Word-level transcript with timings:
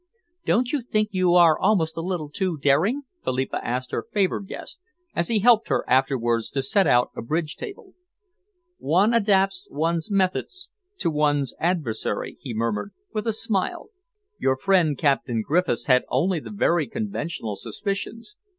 "Don't 0.47 0.71
you 0.73 0.81
think 0.81 1.09
you 1.11 1.35
are 1.35 1.59
almost 1.59 1.95
a 1.95 2.01
little 2.01 2.27
too 2.31 2.57
daring?" 2.57 3.03
Philippa 3.23 3.63
asked 3.63 3.91
her 3.91 4.07
favoured 4.11 4.47
guest 4.47 4.79
as 5.15 5.27
he 5.27 5.37
helped 5.41 5.67
her 5.67 5.87
afterwards 5.87 6.49
to 6.49 6.63
set 6.63 6.87
out 6.87 7.11
a 7.15 7.21
bridge 7.21 7.55
table. 7.55 7.93
"One 8.79 9.13
adapts 9.13 9.67
one's 9.69 10.09
methods 10.09 10.71
to 10.97 11.11
one's 11.11 11.53
adversary," 11.59 12.39
he 12.41 12.51
murmured, 12.51 12.93
with 13.13 13.27
a 13.27 13.31
smile, 13.33 13.89
"Your 14.39 14.57
friend 14.57 14.97
Captain 14.97 15.43
Griffiths 15.45 15.85
had 15.85 16.03
only 16.09 16.39
the 16.39 16.49
very 16.49 16.87
conventional 16.87 17.55
suspicions. 17.55 18.35